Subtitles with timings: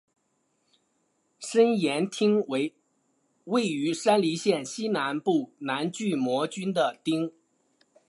[1.37, 2.73] 身延町为
[3.43, 7.31] 位于山梨县西南部南巨摩郡的町。